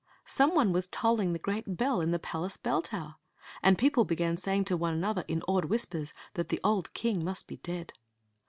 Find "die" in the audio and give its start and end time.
2.09-2.17